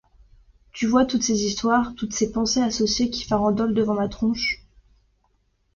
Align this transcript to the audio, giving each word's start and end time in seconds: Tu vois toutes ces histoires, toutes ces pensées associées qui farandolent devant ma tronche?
Tu 0.71 0.87
vois 0.87 1.05
toutes 1.05 1.21
ces 1.21 1.43
histoires, 1.45 1.93
toutes 1.93 2.13
ces 2.13 2.31
pensées 2.31 2.63
associées 2.63 3.11
qui 3.11 3.23
farandolent 3.23 3.75
devant 3.75 3.93
ma 3.93 4.09
tronche? 4.09 4.65